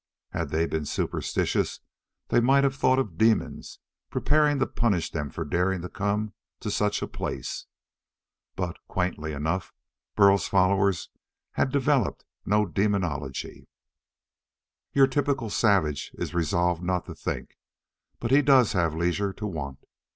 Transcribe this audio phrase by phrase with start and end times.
[0.31, 1.79] Had they been superstitious,
[2.29, 3.77] they might have thought of demons
[4.09, 7.67] preparing to punish them for daring to come to such a place.
[8.55, 9.71] But quaintly enough
[10.15, 11.09] Burl's followers
[11.51, 13.67] had developed no demonology.
[14.91, 17.59] Your typical savage is resolved not to think,
[18.19, 19.83] but he does have leisure to want.